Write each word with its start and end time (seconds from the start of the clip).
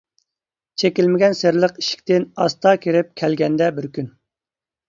چېكىلمىگەن 0.83 1.37
سىرلىق 1.41 1.77
ئىشىكتىن، 1.83 2.25
ئاستا 2.45 2.73
كىرىپ 2.87 3.15
كەلگەندە 3.23 3.73
بىر 3.77 3.93
كۈن. 3.99 4.13